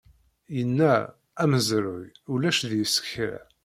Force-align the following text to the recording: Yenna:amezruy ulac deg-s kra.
Yenna:amezruy 0.55 2.07
ulac 2.33 2.59
deg-s 2.69 2.95
kra. 3.09 3.37